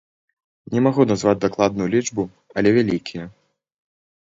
Не 0.75 0.79
магу 0.85 1.01
назваць 1.11 1.35
дакладную 1.45 1.87
лічбу, 1.95 2.29
але 2.59 2.69
вялікія. 2.81 3.23